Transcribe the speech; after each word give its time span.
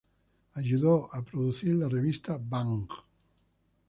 Ayudó 0.55 1.13
a 1.13 1.21
producir 1.21 1.75
la 1.75 1.87
revista 1.87 2.39
"Bang! 2.43 2.87